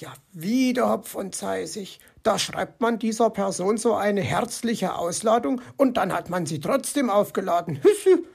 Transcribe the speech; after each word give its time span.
Ja, 0.00 0.14
wieder 0.32 0.88
Hopf 0.88 1.14
und 1.14 1.34
Zeisig. 1.34 2.00
Da 2.22 2.38
schreibt 2.38 2.80
man 2.80 2.98
dieser 2.98 3.28
Person 3.28 3.76
so 3.76 3.94
eine 3.94 4.22
herzliche 4.22 4.94
Ausladung 4.94 5.60
und 5.76 5.98
dann 5.98 6.14
hat 6.14 6.30
man 6.30 6.46
sie 6.46 6.58
trotzdem 6.58 7.10
aufgeladen. 7.10 7.80
Hüsse. 7.82 8.22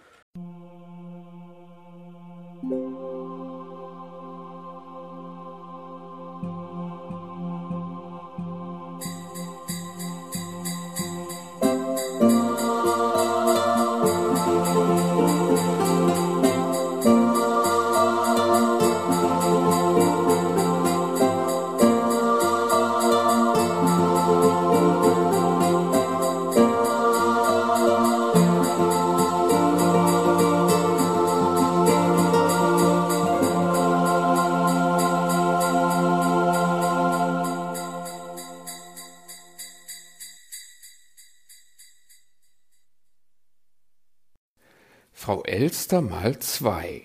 Elster 45.55 46.01
mal 46.01 46.37
zwei. 46.39 47.01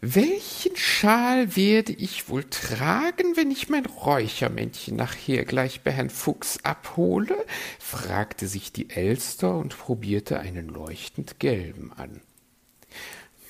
Welchen 0.00 0.74
Schal 0.76 1.54
werde 1.54 1.92
ich 1.92 2.30
wohl 2.30 2.44
tragen, 2.44 3.36
wenn 3.36 3.50
ich 3.50 3.68
mein 3.68 3.84
Räuchermännchen 3.84 4.96
nachher 4.96 5.44
gleich 5.44 5.82
bei 5.82 5.90
Herrn 5.90 6.08
Fuchs 6.08 6.64
abhole? 6.64 7.44
fragte 7.78 8.48
sich 8.48 8.72
die 8.72 8.88
Elster 8.88 9.58
und 9.58 9.76
probierte 9.76 10.40
einen 10.40 10.68
leuchtend 10.68 11.38
gelben 11.38 11.92
an. 11.92 12.22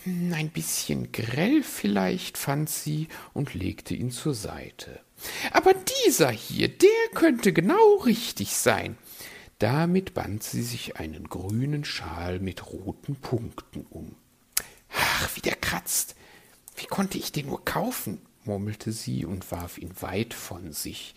Hm, 0.03 0.33
ein 0.33 0.50
bisschen 0.50 1.12
grell 1.12 1.62
vielleicht, 1.62 2.38
fand 2.38 2.69
sie 2.69 3.06
und 3.33 3.55
legte 3.55 3.94
ihn 3.94 4.10
zur 4.10 4.34
Seite. 4.34 4.98
Aber 5.53 5.72
dieser 6.08 6.33
hier, 6.33 6.66
der 6.66 6.88
könnte 7.14 7.53
genau 7.53 7.98
richtig 7.98 8.56
sein. 8.56 8.98
Damit 9.59 10.12
band 10.12 10.43
sie 10.43 10.62
sich 10.62 10.97
einen 10.97 11.29
grünen 11.29 11.85
Schal 11.85 12.41
mit 12.41 12.71
roten 12.71 13.17
Punkten 13.17 13.87
um. 13.89 14.15
Ach, 14.91 15.31
wie 15.35 15.41
der 15.41 15.57
kratzt. 15.57 16.15
Wie 16.77 16.87
konnte 16.87 17.19
ich 17.19 17.33
den 17.33 17.47
nur 17.47 17.65
kaufen? 17.65 18.21
murmelte 18.45 18.93
sie 18.93 19.25
und 19.25 19.51
warf 19.51 19.79
ihn 19.79 19.91
weit 20.01 20.34
von 20.34 20.73
sich. 20.73 21.15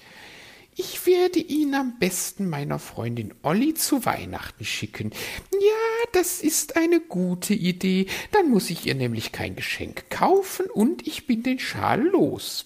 Ich 0.76 1.06
werde 1.06 1.40
ihn 1.40 1.76
am 1.76 2.00
besten 2.00 2.48
meiner 2.48 2.80
Freundin 2.80 3.34
Olli 3.44 3.73
zu 3.73 4.06
Weihnachten 4.06 4.64
schicken. 4.64 5.12
Ja, 5.52 6.10
das 6.14 6.42
ist 6.42 6.78
eine 6.78 7.02
gute 7.02 7.54
Idee. 7.54 8.08
Dann 8.32 8.50
muss 8.50 8.70
ich 8.70 8.86
ihr 8.86 8.95
nämlich 8.95 9.34
kein 9.34 9.58
Geschenk 9.58 10.10
kaufen 10.10 10.67
und 10.67 11.06
ich 11.06 11.28
bin 11.28 11.44
den 11.44 11.60
Schal 11.60 12.02
los. 12.02 12.66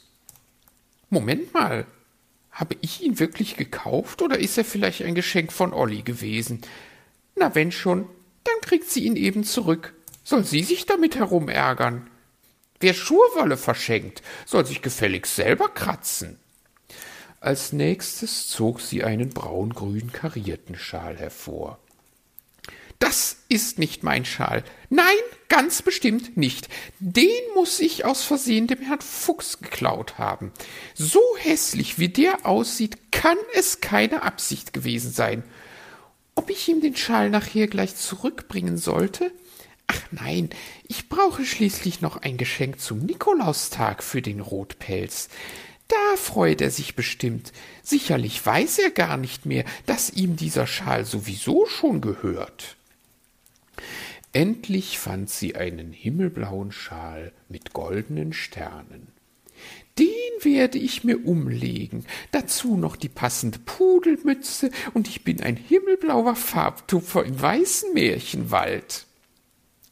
Moment 1.09 1.53
mal, 1.55 1.87
habe 2.53 2.77
ich 2.81 3.01
ihn 3.01 3.19
wirklich 3.19 3.57
gekauft 3.57 4.21
oder 4.21 4.39
ist 4.39 4.57
er 4.57 4.63
vielleicht 4.63 5.01
ein 5.01 5.15
Geschenk 5.15 5.51
von 5.51 5.73
Olli 5.73 6.03
gewesen? 6.03 6.61
Na, 7.35 7.53
wenn 7.55 7.71
schon, 7.71 8.07
dann 8.43 8.61
kriegt 8.61 8.89
sie 8.89 9.05
ihn 9.05 9.15
eben 9.15 9.43
zurück. 9.43 9.93
Soll 10.23 10.45
sie 10.45 10.63
sich 10.63 10.85
damit 10.85 11.15
herumärgern? 11.15 12.09
Wer 12.79 12.93
Schurwolle 12.93 13.57
verschenkt, 13.57 14.21
soll 14.45 14.65
sich 14.65 14.81
gefälligst 14.81 15.35
selber 15.35 15.69
kratzen. 15.69 16.37
Als 17.39 17.73
nächstes 17.73 18.47
zog 18.47 18.79
sie 18.79 19.03
einen 19.03 19.29
braungrün 19.29 20.11
karierten 20.13 20.75
Schal 20.75 21.17
hervor. 21.17 21.79
Das 23.03 23.35
ist 23.49 23.79
nicht 23.79 24.03
mein 24.03 24.23
Schal. 24.23 24.63
Nein, 24.89 25.03
ganz 25.49 25.81
bestimmt 25.81 26.37
nicht. 26.37 26.69
Den 26.99 27.27
muss 27.53 27.81
ich 27.81 28.05
aus 28.05 28.23
Versehen 28.23 28.67
dem 28.67 28.79
Herrn 28.79 29.01
Fuchs 29.01 29.59
geklaut 29.59 30.17
haben. 30.17 30.53
So 30.95 31.19
hässlich 31.37 31.99
wie 31.99 32.07
der 32.07 32.45
aussieht, 32.45 33.11
kann 33.11 33.35
es 33.55 33.81
keine 33.81 34.23
Absicht 34.23 34.71
gewesen 34.71 35.11
sein. 35.11 35.43
Ob 36.35 36.49
ich 36.49 36.69
ihm 36.69 36.79
den 36.79 36.95
Schal 36.95 37.29
nachher 37.29 37.67
gleich 37.67 37.97
zurückbringen 37.97 38.77
sollte? 38.77 39.33
Ach 39.87 40.01
nein, 40.11 40.49
ich 40.87 41.09
brauche 41.09 41.43
schließlich 41.43 41.99
noch 41.99 42.21
ein 42.21 42.37
Geschenk 42.37 42.79
zum 42.79 42.99
Nikolaustag 42.99 44.01
für 44.01 44.21
den 44.21 44.39
Rotpelz. 44.39 45.27
Da 45.89 46.15
freut 46.15 46.61
er 46.61 46.71
sich 46.71 46.95
bestimmt. 46.95 47.51
Sicherlich 47.83 48.45
weiß 48.45 48.79
er 48.79 48.91
gar 48.91 49.17
nicht 49.17 49.45
mehr, 49.45 49.65
dass 49.87 50.09
ihm 50.09 50.37
dieser 50.37 50.67
Schal 50.67 51.03
sowieso 51.03 51.65
schon 51.65 51.99
gehört. 51.99 52.77
Endlich 54.33 54.97
fand 54.97 55.29
sie 55.29 55.55
einen 55.55 55.93
himmelblauen 55.93 56.71
Schal 56.71 57.31
mit 57.49 57.71
goldenen 57.71 58.33
Sternen. 58.33 59.07
Den 59.99 60.07
werde 60.41 60.79
ich 60.79 61.03
mir 61.03 61.23
umlegen, 61.23 62.05
dazu 62.31 62.75
noch 62.75 62.95
die 62.95 63.09
passende 63.09 63.59
Pudelmütze, 63.59 64.71
und 64.95 65.07
ich 65.07 65.23
bin 65.23 65.41
ein 65.43 65.55
himmelblauer 65.55 66.35
Farbtupfer 66.35 67.23
im 67.23 67.39
weißen 67.39 67.93
Märchenwald. 67.93 69.05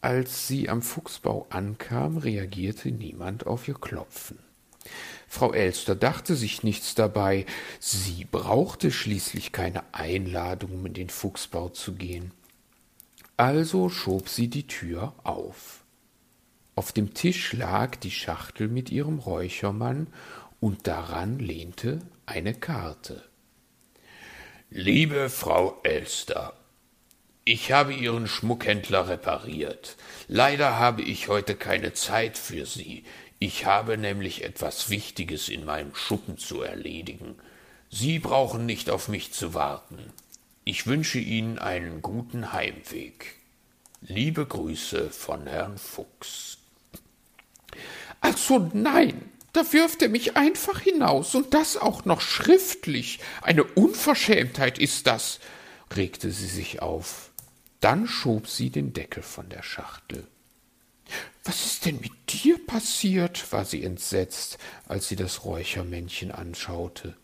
Als 0.01 0.47
sie 0.47 0.69
am 0.69 0.81
Fuchsbau 0.81 1.45
ankam, 1.51 2.17
reagierte 2.17 2.89
niemand 2.89 3.45
auf 3.45 3.67
ihr 3.67 3.75
Klopfen. 3.75 4.39
Frau 5.27 5.53
Elster 5.53 5.95
dachte 5.95 6.35
sich 6.35 6.63
nichts 6.63 6.95
dabei, 6.95 7.45
sie 7.79 8.25
brauchte 8.29 8.91
schließlich 8.91 9.51
keine 9.51 9.83
Einladung, 9.93 10.71
um 10.71 10.85
in 10.87 10.93
den 10.93 11.09
Fuchsbau 11.09 11.69
zu 11.69 11.93
gehen. 11.93 12.31
Also 13.41 13.89
schob 13.89 14.29
sie 14.29 14.49
die 14.49 14.67
Tür 14.67 15.15
auf. 15.23 15.83
Auf 16.75 16.91
dem 16.91 17.15
Tisch 17.15 17.53
lag 17.53 17.95
die 17.95 18.11
Schachtel 18.11 18.67
mit 18.67 18.91
ihrem 18.91 19.17
Räuchermann 19.17 20.05
und 20.59 20.85
daran 20.85 21.39
lehnte 21.39 22.01
eine 22.27 22.53
Karte. 22.53 23.23
Liebe 24.69 25.31
Frau 25.31 25.79
Elster, 25.81 26.53
ich 27.43 27.71
habe 27.71 27.95
Ihren 27.95 28.27
Schmuckhändler 28.27 29.09
repariert. 29.09 29.97
Leider 30.27 30.77
habe 30.77 31.01
ich 31.01 31.27
heute 31.27 31.55
keine 31.55 31.93
Zeit 31.93 32.37
für 32.37 32.67
Sie. 32.67 33.05
Ich 33.39 33.65
habe 33.65 33.97
nämlich 33.97 34.43
etwas 34.43 34.91
Wichtiges 34.91 35.49
in 35.49 35.65
meinem 35.65 35.95
Schuppen 35.95 36.37
zu 36.37 36.61
erledigen. 36.61 37.37
Sie 37.89 38.19
brauchen 38.19 38.67
nicht 38.67 38.91
auf 38.91 39.07
mich 39.07 39.33
zu 39.33 39.55
warten. 39.55 40.13
Ich 40.63 40.85
wünsche 40.85 41.17
Ihnen 41.17 41.57
einen 41.57 42.03
guten 42.03 42.53
Heimweg. 42.53 43.35
Liebe 44.01 44.45
Grüße 44.45 45.09
von 45.09 45.47
Herrn 45.47 45.79
Fuchs. 45.79 46.59
Also 48.19 48.69
nein, 48.71 49.31
da 49.53 49.73
wirft 49.73 50.03
er 50.03 50.09
mich 50.09 50.37
einfach 50.37 50.79
hinaus 50.79 51.33
und 51.33 51.55
das 51.55 51.77
auch 51.77 52.05
noch 52.05 52.21
schriftlich. 52.21 53.19
Eine 53.41 53.63
Unverschämtheit 53.63 54.77
ist 54.77 55.07
das, 55.07 55.39
regte 55.95 56.29
sie 56.29 56.47
sich 56.47 56.81
auf. 56.83 57.31
Dann 57.79 58.07
schob 58.07 58.47
sie 58.47 58.69
den 58.69 58.93
Deckel 58.93 59.23
von 59.23 59.49
der 59.49 59.63
Schachtel. 59.63 60.27
Was 61.43 61.65
ist 61.65 61.85
denn 61.85 61.99
mit 62.01 62.11
dir 62.29 62.63
passiert? 62.67 63.51
war 63.51 63.65
sie 63.65 63.83
entsetzt, 63.83 64.59
als 64.87 65.07
sie 65.07 65.15
das 65.15 65.43
Räuchermännchen 65.43 66.31
anschaute. 66.31 67.17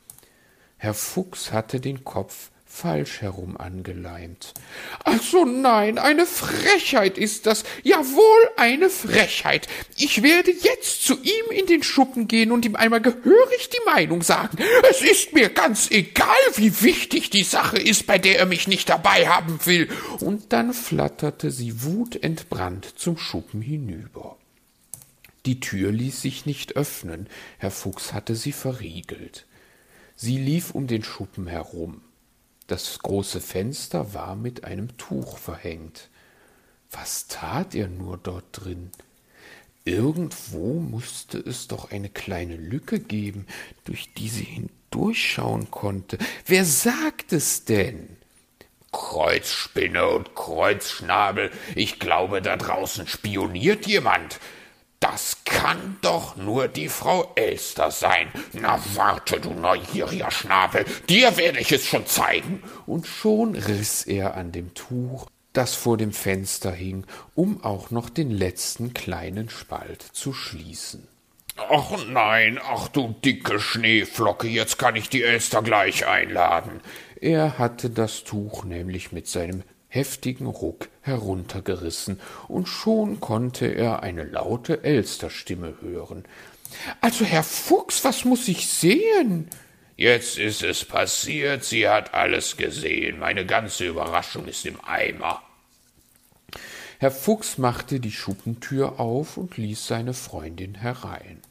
Herr 0.77 0.95
Fuchs 0.95 1.51
hatte 1.51 1.79
den 1.79 2.03
Kopf 2.03 2.49
falsch 2.67 3.22
herum 3.22 3.57
angeleimt. 3.57 4.53
Also 5.03 5.45
nein, 5.45 5.97
eine 5.97 6.25
Frechheit 6.25 7.17
ist 7.17 7.45
das. 7.45 7.63
Jawohl, 7.83 8.50
eine 8.57 8.89
Frechheit. 8.89 9.67
Ich 9.95 10.22
werde 10.22 10.51
jetzt 10.51 11.05
zu 11.05 11.16
ihm 11.22 11.51
in 11.51 11.66
den 11.66 11.81
Schuppen 11.81 12.28
gehen 12.28 12.51
und 12.51 12.66
ihm 12.66 12.75
einmal 12.75 13.01
gehörig 13.01 13.69
die 13.69 13.89
Meinung 13.89 14.22
sagen. 14.22 14.58
Es 14.90 15.02
ist 15.02 15.34
mir 15.34 15.49
ganz 15.49 15.90
egal, 15.90 16.28
wie 16.55 16.81
wichtig 16.81 17.29
die 17.29 17.43
Sache 17.43 17.78
ist, 17.78 18.05
bei 18.05 18.19
der 18.19 18.40
er 18.40 18.46
mich 18.46 18.67
nicht 18.67 18.90
dabei 18.90 19.28
haben 19.28 19.59
will. 19.66 19.90
Und 20.19 20.53
dann 20.53 20.73
flatterte 20.73 21.52
sie 21.52 21.84
wutentbrannt 21.84 22.99
zum 22.99 23.17
Schuppen 23.17 23.61
hinüber. 23.61 24.37
Die 25.46 25.61
Tür 25.61 25.91
ließ 25.91 26.22
sich 26.22 26.46
nicht 26.46 26.75
öffnen, 26.75 27.28
Herr 27.58 27.72
Fuchs 27.72 28.11
hatte 28.11 28.35
sie 28.35 28.52
verriegelt. 28.52 29.46
Sie 30.17 30.37
lief 30.37 30.72
um 30.72 30.87
den 30.87 31.03
Schuppen 31.03 31.47
herum. 31.47 32.02
Das 32.67 32.99
große 32.99 33.40
Fenster 33.40 34.14
war 34.14 34.35
mit 34.35 34.66
einem 34.66 34.97
Tuch 34.97 35.37
verhängt. 35.37 36.09
Was 36.91 37.28
tat 37.28 37.73
er 37.75 37.87
nur 37.87 38.17
dort 38.17 38.46
drin? 38.52 38.91
Irgendwo 39.85 40.73
musste 40.73 41.37
es 41.37 41.69
doch 41.69 41.91
eine 41.91 42.09
kleine 42.09 42.58
Lücke 42.58 42.99
geben, 42.99 43.47
durch 43.85 44.14
die 44.14 44.28
sie 44.28 44.43
hindurchschauen 44.43 45.72
konnte. 45.72 46.17
Wer 46.46 46.66
sagt 46.66 47.31
es 47.31 47.64
denn? 47.64 48.17
Kreuzspinne 48.91 50.05
und 50.08 50.35
Kreuzschnabel, 50.35 51.52
ich 51.75 51.99
glaube, 51.99 52.41
da 52.41 52.58
draußen 52.58 53.08
spioniert 53.08 53.87
jemand. 53.87 54.40
Das 54.99 55.38
kann 55.46 55.97
doch 56.02 56.35
nur 56.38 56.67
die 56.67 56.90
Frau 56.90 57.32
Elster 57.35 57.91
sein. 57.91 58.29
Na 58.53 58.79
warte, 58.96 59.40
du 59.40 59.52
neugieriger 59.52 60.32
Schnabel, 60.32 60.85
dir 61.08 61.38
werde 61.38 61.59
ich 61.59 61.72
es 61.72 61.85
schon 61.85 62.08
zeigen. 62.08 62.64
Und 62.85 63.05
schon 63.05 63.55
riß 63.55 64.03
er 64.08 64.35
an 64.35 64.52
dem 64.52 64.73
Tuch, 64.73 65.28
das 65.53 65.76
vor 65.76 65.97
dem 65.97 66.14
Fenster 66.14 66.72
hing, 66.72 67.05
um 67.35 67.64
auch 67.64 67.91
noch 67.91 68.09
den 68.09 68.32
letzten 68.32 68.94
kleinen 68.94 69.49
Spalt 69.49 70.02
zu 70.02 70.34
schließen. 70.34 71.08
Ach 71.58 71.91
nein, 72.08 72.59
ach 72.64 72.88
du 72.88 73.16
dicke 73.23 73.59
Schneeflocke, 73.59 74.47
jetzt 74.47 74.78
kann 74.78 74.96
ich 74.96 75.09
die 75.09 75.23
Elster 75.23 75.64
gleich 75.64 76.05
einladen. 76.05 76.82
Er 77.20 77.58
hatte 77.58 77.90
das 77.90 78.23
Tuch 78.23 78.64
nämlich 78.64 79.11
mit 79.11 79.28
seinem 79.28 79.64
heftigen 79.97 80.46
Ruck 80.46 80.90
heruntergerissen, 81.02 82.20
und 82.47 82.67
schon 82.67 83.20
konnte 83.20 83.66
er 83.66 84.03
eine 84.03 84.23
laute 84.23 84.84
Elsterstimme 84.84 85.76
hören. 85.82 86.23
Also, 87.02 87.26
Herr 87.26 87.44
Fuchs, 87.44 88.03
was 88.03 88.23
muss 88.26 88.47
ich 88.47 88.67
sehen? 88.67 89.49
Jetzt 89.96 90.38
ist 90.38 90.61
es 90.61 90.85
passiert, 90.85 91.64
sie 91.64 91.90
hat 91.90 92.14
alles 92.14 92.55
gesehen. 92.55 93.17
Meine 93.20 93.46
ganze 93.46 93.88
Überraschung 93.88 94.47
ist 94.47 94.66
im 94.67 94.79
Eimer. 94.85 95.41
Herr 97.00 97.11
Fuchs 97.11 97.58
machte 97.58 98.00
die 98.00 98.11
Schuppentür 98.11 99.00
auf 99.00 99.38
und 99.38 99.58
ließ 99.58 99.88
seine 99.88 100.14
Freundin 100.14 100.76
herein. 100.76 101.41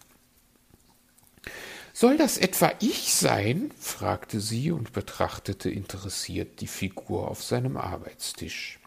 Soll 1.99 2.19
das 2.19 2.37
etwa 2.37 2.75
ich 2.79 3.15
sein? 3.15 3.71
fragte 3.81 4.39
sie 4.39 4.71
und 4.71 4.93
betrachtete 4.93 5.71
interessiert 5.71 6.61
die 6.61 6.67
Figur 6.67 7.27
auf 7.27 7.43
seinem 7.43 7.79
Arbeitstisch. 7.79 8.79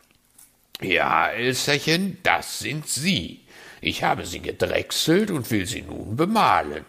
Ja, 0.79 1.27
Elsterchen, 1.27 2.19
das 2.21 2.59
sind 2.59 2.87
Sie. 2.87 3.47
Ich 3.81 4.03
habe 4.03 4.27
sie 4.27 4.41
gedrechselt 4.41 5.31
und 5.31 5.49
will 5.49 5.65
sie 5.65 5.81
nun 5.81 6.17
bemalen, 6.17 6.85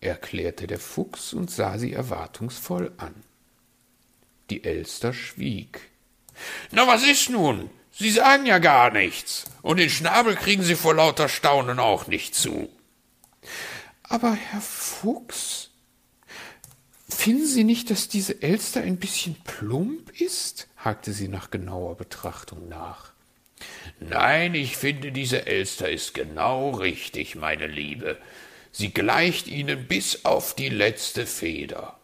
erklärte 0.00 0.68
der 0.68 0.78
Fuchs 0.78 1.32
und 1.32 1.50
sah 1.50 1.76
sie 1.76 1.92
erwartungsvoll 1.92 2.92
an. 2.96 3.16
Die 4.50 4.62
Elster 4.62 5.12
schwieg. 5.12 5.90
Na, 6.70 6.86
was 6.86 7.02
ist 7.02 7.30
nun? 7.30 7.68
Sie 7.90 8.12
sagen 8.12 8.46
ja 8.46 8.60
gar 8.60 8.92
nichts, 8.92 9.46
und 9.62 9.78
den 9.78 9.90
Schnabel 9.90 10.36
kriegen 10.36 10.62
Sie 10.62 10.76
vor 10.76 10.94
lauter 10.94 11.28
Staunen 11.28 11.80
auch 11.80 12.06
nicht 12.06 12.36
zu. 12.36 12.70
Aber 14.08 14.32
Herr 14.32 14.60
Fuchs, 14.60 15.70
finden 17.08 17.46
Sie 17.46 17.64
nicht, 17.64 17.90
dass 17.90 18.08
diese 18.08 18.42
Elster 18.42 18.80
ein 18.80 18.96
bisschen 18.96 19.36
plump 19.44 20.18
ist? 20.20 20.68
hakte 20.76 21.12
sie 21.12 21.28
nach 21.28 21.50
genauer 21.50 21.96
Betrachtung 21.96 22.68
nach. 22.68 23.12
Nein, 24.00 24.54
ich 24.54 24.76
finde, 24.76 25.12
diese 25.12 25.46
Elster 25.46 25.90
ist 25.90 26.14
genau 26.14 26.70
richtig, 26.70 27.34
meine 27.34 27.66
Liebe. 27.66 28.16
Sie 28.70 28.92
gleicht 28.92 29.48
Ihnen 29.48 29.86
bis 29.88 30.24
auf 30.24 30.54
die 30.54 30.68
letzte 30.68 31.26
Feder. 31.26 31.98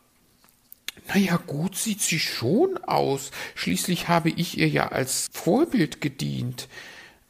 Na 1.07 1.17
ja, 1.17 1.37
gut 1.37 1.77
sieht 1.77 2.01
sie 2.01 2.19
schon 2.19 2.79
aus. 2.79 3.31
Schließlich 3.55 4.09
habe 4.09 4.31
ich 4.31 4.59
ihr 4.59 4.69
ja 4.69 4.89
als 4.89 5.29
Vorbild 5.33 6.01
gedient. 6.01 6.69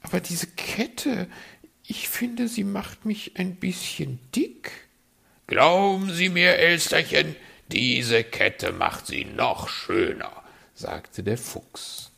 Aber 0.01 0.21
diese 0.21 0.47
Kette, 0.47 1.27
ich 1.87 2.09
finde, 2.09 2.49
sie 2.49 2.65
macht 2.65 3.05
mich 3.05 3.33
ein 3.37 3.57
bisschen 3.57 4.19
dick. 4.35 4.71
Glauben 5.47 6.11
Sie 6.11 6.31
mir, 6.31 6.57
Elsterchen, 6.57 7.37
diese 7.69 8.25
Kette 8.25 8.73
macht 8.73 9.07
sie 9.07 9.27
noch 9.27 9.69
schöner, 9.69 10.33
sagte 10.75 11.23
der 11.23 11.37
Fuchs. 11.37 12.11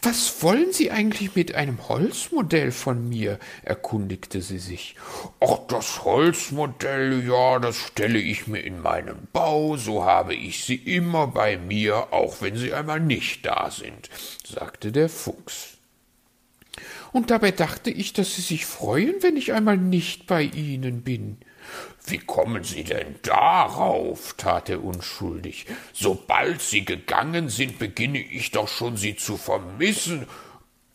Was 0.00 0.42
wollen 0.42 0.72
Sie 0.72 0.90
eigentlich 0.90 1.34
mit 1.34 1.54
einem 1.54 1.88
Holzmodell 1.88 2.70
von 2.70 3.08
mir? 3.08 3.38
erkundigte 3.62 4.40
sie 4.40 4.58
sich. 4.58 4.94
Ach, 5.40 5.58
das 5.68 6.04
Holzmodell, 6.04 7.26
ja, 7.26 7.58
das 7.58 7.76
stelle 7.76 8.18
ich 8.18 8.46
mir 8.46 8.60
in 8.60 8.80
meinen 8.80 9.26
Bau, 9.32 9.76
so 9.76 10.04
habe 10.04 10.34
ich 10.34 10.64
sie 10.64 10.76
immer 10.76 11.26
bei 11.26 11.56
mir, 11.56 12.12
auch 12.12 12.40
wenn 12.40 12.56
sie 12.56 12.72
einmal 12.72 13.00
nicht 13.00 13.44
da 13.44 13.70
sind, 13.70 14.08
sagte 14.46 14.92
der 14.92 15.08
Fuchs. 15.08 15.75
Und 17.12 17.30
dabei 17.30 17.50
dachte 17.50 17.90
ich, 17.90 18.12
dass 18.12 18.36
Sie 18.36 18.42
sich 18.42 18.66
freuen, 18.66 19.14
wenn 19.20 19.36
ich 19.36 19.52
einmal 19.52 19.76
nicht 19.76 20.26
bei 20.26 20.42
Ihnen 20.42 21.02
bin. 21.02 21.38
Wie 22.06 22.18
kommen 22.18 22.62
Sie 22.62 22.84
denn 22.84 23.16
darauf? 23.22 24.34
tat 24.36 24.68
er 24.68 24.84
unschuldig. 24.84 25.66
Sobald 25.92 26.62
Sie 26.62 26.84
gegangen 26.84 27.48
sind, 27.48 27.78
beginne 27.78 28.20
ich 28.20 28.52
doch 28.52 28.68
schon 28.68 28.96
Sie 28.96 29.16
zu 29.16 29.36
vermissen 29.36 30.26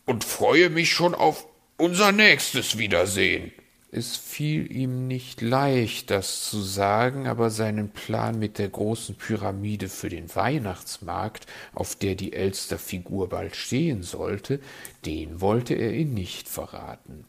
und 0.06 0.24
freue 0.24 0.70
mich 0.70 0.90
schon 0.90 1.14
auf 1.14 1.46
unser 1.76 2.12
nächstes 2.12 2.78
Wiedersehen. 2.78 3.52
Es 3.94 4.16
fiel 4.16 4.74
ihm 4.74 5.06
nicht 5.06 5.42
leicht, 5.42 6.10
das 6.10 6.48
zu 6.48 6.62
sagen, 6.62 7.26
aber 7.26 7.50
seinen 7.50 7.90
Plan 7.90 8.38
mit 8.38 8.56
der 8.56 8.70
großen 8.70 9.16
Pyramide 9.16 9.90
für 9.90 10.08
den 10.08 10.34
Weihnachtsmarkt, 10.34 11.46
auf 11.74 11.94
der 11.94 12.14
die 12.14 12.32
Elsterfigur 12.32 13.28
bald 13.28 13.54
stehen 13.54 14.02
sollte, 14.02 14.60
den 15.04 15.42
wollte 15.42 15.74
er 15.74 15.92
ihn 15.92 16.14
nicht 16.14 16.48
verraten. 16.48 17.26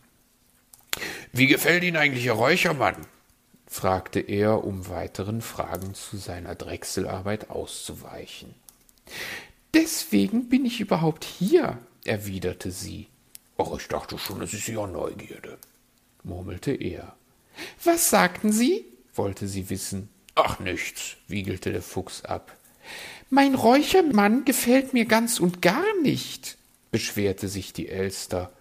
Wie 1.34 1.48
gefällt 1.48 1.84
Ihnen 1.84 1.98
eigentlich 1.98 2.24
Ihr 2.24 2.32
Räuchermann? 2.32 2.96
fragte 3.68 4.22
er, 4.22 4.64
um 4.64 4.88
weiteren 4.88 5.42
Fragen 5.42 5.94
zu 5.96 6.16
seiner 6.16 6.56
Drechselarbeit 6.56 7.50
auszuweichen. 7.50 8.56
Deswegen 9.74 10.48
bin 10.48 10.64
ich 10.64 10.80
überhaupt 10.80 11.26
hier, 11.26 11.78
erwiderte 12.06 12.72
sie. 12.72 13.08
Ach, 13.58 13.78
ich 13.78 13.90
dachte 13.90 14.18
schon, 14.18 14.42
es 14.42 14.54
ist 14.54 14.70
Ihre 14.70 14.88
Neugierde 14.88 15.58
murmelte 16.24 16.72
er. 16.72 17.16
Was 17.84 18.10
sagten 18.10 18.52
Sie? 18.52 18.86
wollte 19.16 19.48
sie 19.48 19.70
wissen. 19.70 20.10
Ach 20.36 20.60
nichts, 20.60 21.18
wiegelte 21.28 21.72
der 21.72 21.84
Fuchs 21.84 22.26
ab. 22.26 22.58
Mein 23.30 23.56
Räuchermann 23.56 24.46
gefällt 24.46 24.94
mir 24.94 25.06
ganz 25.06 25.40
und 25.40 25.62
gar 25.62 25.86
nicht, 26.02 26.58
beschwerte 26.92 27.48
sich 27.48 27.74
die 27.74 27.90
Elster. 27.90 28.52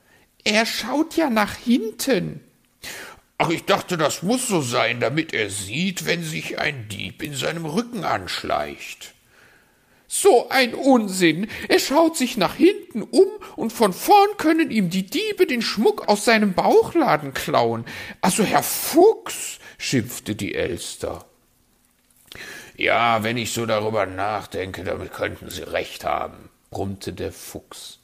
Er 0.45 0.67
schaut 0.67 1.17
ja 1.17 1.31
nach 1.31 1.55
hinten. 1.55 2.41
Ach, 3.39 3.51
ich 3.51 3.65
dachte, 3.65 3.97
das 3.97 4.23
muss 4.23 4.47
so 4.47 4.61
sein, 4.61 5.01
damit 5.01 5.33
er 5.33 5.51
sieht, 5.51 6.07
wenn 6.07 6.23
sich 6.23 6.59
ein 6.59 6.89
Dieb 6.89 7.23
in 7.23 7.35
seinem 7.35 7.65
Rücken 7.65 8.05
anschleicht. 8.05 9.15
So 10.15 10.51
ein 10.51 10.75
Unsinn. 10.75 11.49
Er 11.71 11.79
schaut 11.79 12.19
sich 12.19 12.37
nach 12.37 12.55
hinten 12.55 13.01
um 13.01 13.29
und 13.57 13.73
von 13.73 13.95
vorn 13.95 14.37
können 14.37 14.71
ihm 14.71 14.91
die 14.91 15.07
Diebe 15.07 15.47
den 15.47 15.63
Schmuck 15.63 16.07
aus 16.07 16.27
seinem 16.27 16.53
Bauchladen 16.53 17.33
klauen. 17.33 17.87
Also 18.21 18.45
Herr 18.45 18.63
Fuchs, 18.63 19.59
schimpfte 19.79 20.35
die 20.35 20.55
Elster. 20.55 21.25
Ja, 22.77 23.23
wenn 23.23 23.39
ich 23.39 23.55
so 23.55 23.65
darüber 23.65 24.05
nachdenke, 24.05 24.85
damit 24.85 25.15
könnten 25.15 25.49
Sie 25.49 25.63
recht 25.63 26.05
haben, 26.05 26.51
brummte 26.69 27.15
der 27.15 27.33
Fuchs. 27.33 27.99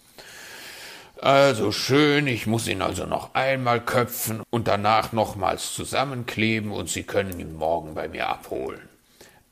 Also 1.20 1.72
schön, 1.72 2.26
ich 2.26 2.46
muss 2.46 2.68
ihn 2.68 2.80
also 2.80 3.04
noch 3.04 3.34
einmal 3.34 3.84
köpfen 3.84 4.42
und 4.48 4.66
danach 4.66 5.12
nochmals 5.12 5.74
zusammenkleben 5.74 6.72
und 6.72 6.88
Sie 6.88 7.02
können 7.02 7.38
ihn 7.38 7.54
morgen 7.54 7.94
bei 7.94 8.08
mir 8.08 8.30
abholen. 8.30 8.88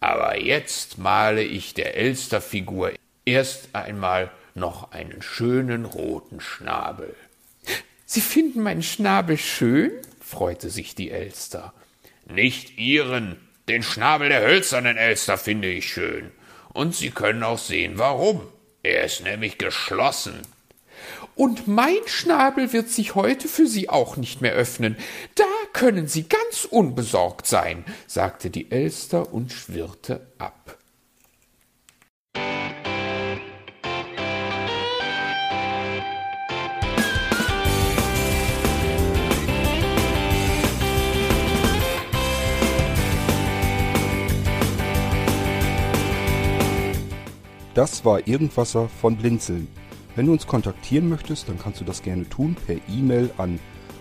Aber 0.07 0.39
jetzt 0.39 0.99
male 0.99 1.43
ich 1.43 1.75
der 1.75 1.97
Elsterfigur 1.97 2.93
erst 3.25 3.75
einmal 3.75 4.31
noch 4.55 4.93
einen 4.93 5.21
schönen 5.21 5.85
roten 5.85 6.41
Schnabel. 6.41 7.17
Sie 8.05 8.21
finden 8.21 8.63
meinen 8.63 8.85
Schnabel 8.85 9.37
schön? 9.37 9.91
freute 10.21 10.71
sich 10.71 10.95
die 10.95 11.11
Elster. 11.11 11.75
Nicht 12.25 12.79
Ihren, 12.79 13.37
den 13.67 13.83
Schnabel 13.83 14.29
der 14.29 14.43
hölzernen 14.43 14.97
Elster 14.97 15.39
finde 15.39 15.73
ich 15.73 15.93
schön. 15.93 16.31
Und 16.73 16.95
Sie 16.95 17.11
können 17.11 17.43
auch 17.43 17.59
sehen, 17.59 17.99
warum. 17.99 18.43
Er 18.85 19.03
ist 19.03 19.25
nämlich 19.25 19.59
geschlossen. 19.59 20.41
Und 21.35 21.67
mein 21.67 22.07
Schnabel 22.07 22.73
wird 22.73 22.91
sich 22.91 23.17
heute 23.17 23.49
für 23.49 23.67
Sie 23.67 23.89
auch 23.89 24.17
nicht 24.17 24.41
mehr 24.41 24.53
öffnen. 24.53 24.97
Da 25.35 25.45
können 25.77 26.09
Sie 26.09 26.23
ganz 26.23 26.65
unbesorgt 26.65 27.47
sein, 27.47 27.85
sagte 28.07 28.49
die 28.49 28.71
Elster 28.71 29.31
und 29.35 29.53
schwirrte 29.53 30.27
ab. 30.39 30.79
Das 47.75 48.07
war 48.07 48.27
Irgendwasser 48.27 48.89
von 48.89 49.19
Blinzeln. 49.19 49.69
Wenn 50.15 50.25
du 50.25 50.33
uns 50.33 50.47
kontaktieren 50.47 51.11
möchtest, 51.11 51.51
dann 51.51 51.59
kannst 51.59 51.83
du 51.83 51.85
das 51.85 52.03
gerne 52.03 52.27
tun 52.27 52.57
per 52.67 52.77
E-Mail 52.89 53.31
an 53.37 53.61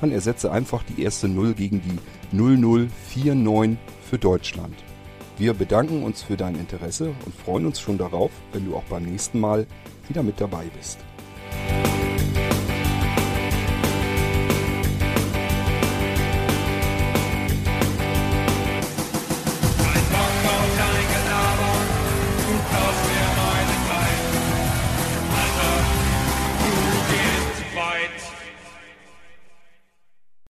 dann 0.00 0.12
ersetze 0.12 0.50
einfach 0.50 0.82
die 0.82 1.02
erste 1.02 1.28
0 1.28 1.54
gegen 1.54 1.80
die 1.82 2.36
0049 2.36 3.78
für 4.08 4.18
Deutschland. 4.18 4.74
Wir 5.38 5.52
bedanken 5.52 6.02
uns 6.02 6.22
für 6.22 6.36
dein 6.36 6.54
Interesse 6.54 7.14
und 7.24 7.34
freuen 7.34 7.66
uns 7.66 7.80
schon 7.80 7.98
darauf, 7.98 8.30
wenn 8.52 8.64
du 8.66 8.74
auch 8.74 8.84
beim 8.84 9.04
nächsten 9.04 9.38
Mal 9.38 9.66
wieder 10.08 10.22
mit 10.22 10.40
dabei 10.40 10.64
bist. 10.76 10.98
Kein 19.78 20.02
Bock 20.10 20.46
auf 22.72 23.05